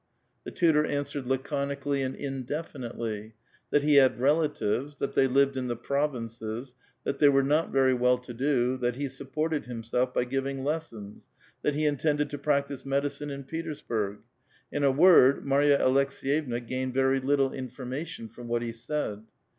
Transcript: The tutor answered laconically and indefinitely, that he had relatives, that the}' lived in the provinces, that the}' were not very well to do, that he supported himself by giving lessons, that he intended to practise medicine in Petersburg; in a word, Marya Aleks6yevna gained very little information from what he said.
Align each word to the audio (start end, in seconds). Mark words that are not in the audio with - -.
The 0.45 0.49
tutor 0.49 0.83
answered 0.83 1.27
laconically 1.27 2.01
and 2.01 2.15
indefinitely, 2.15 3.35
that 3.69 3.83
he 3.83 3.97
had 3.97 4.19
relatives, 4.19 4.97
that 4.97 5.13
the}' 5.13 5.27
lived 5.27 5.55
in 5.57 5.67
the 5.67 5.75
provinces, 5.75 6.73
that 7.03 7.19
the}' 7.19 7.29
were 7.29 7.43
not 7.43 7.69
very 7.71 7.93
well 7.93 8.17
to 8.17 8.33
do, 8.33 8.77
that 8.77 8.95
he 8.95 9.07
supported 9.07 9.65
himself 9.67 10.11
by 10.11 10.23
giving 10.23 10.63
lessons, 10.63 11.29
that 11.61 11.75
he 11.75 11.85
intended 11.85 12.31
to 12.31 12.39
practise 12.39 12.83
medicine 12.83 13.29
in 13.29 13.43
Petersburg; 13.43 14.21
in 14.71 14.83
a 14.83 14.89
word, 14.91 15.45
Marya 15.45 15.77
Aleks6yevna 15.77 16.65
gained 16.67 16.95
very 16.95 17.19
little 17.19 17.53
information 17.53 18.27
from 18.27 18.47
what 18.47 18.63
he 18.63 18.71
said. 18.71 19.21